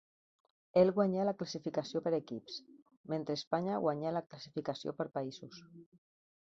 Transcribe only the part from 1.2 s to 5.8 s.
la classificació per equips, mentre Espanya guanyà la classificació per països.